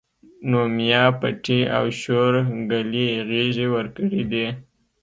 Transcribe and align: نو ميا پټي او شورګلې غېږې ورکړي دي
نو 0.49 0.59
ميا 0.75 1.05
پټي 1.19 1.59
او 1.77 1.85
شورګلې 2.01 3.07
غېږې 3.29 3.67
ورکړي 3.75 4.21
دي 4.31 4.47